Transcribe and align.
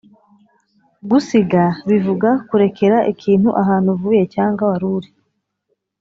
gusiga 1.09 1.63
bivuga 1.89 2.29
kurekera 2.47 2.97
ikintu 3.11 3.49
ahantu 3.61 3.87
uvuye 3.95 4.23
cyangwa 4.35 4.63
wari 4.69 4.85
uri. 4.95 5.09